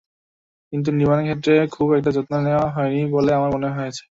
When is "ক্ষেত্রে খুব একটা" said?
1.27-2.11